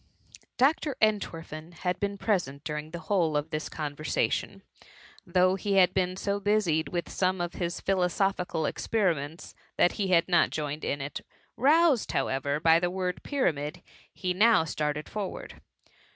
^ 0.43 0.47
Dr. 0.57 0.95
Entwerfen 0.99 1.73
had 1.73 1.99
been 1.99 2.17
present 2.17 2.63
during 2.63 2.89
the 2.89 3.01
whole 3.01 3.37
of 3.37 3.51
this 3.51 3.69
conversation, 3.69 4.63
though 5.27 5.53
he 5.53 5.73
had 5.73 5.93
been 5.93 6.17
so 6.17 6.39
busied 6.39 6.89
with 6.89 7.07
some 7.07 7.47
philosophical 7.47 8.65
experiments, 8.65 9.53
that 9.77 9.91
he 9.91 10.07
had 10.07 10.27
not 10.27 10.49
joined 10.49 10.83
in 10.83 11.01
it; 11.01 11.21
roused, 11.55 12.13
however, 12.13 12.59
by 12.59 12.79
the 12.79 12.89
word" 12.89 13.21
pyramid," 13.23 13.83
be 14.19 14.33
now 14.33 14.63
started 14.63 15.07
for 15.07 15.29
ward. 15.29 15.61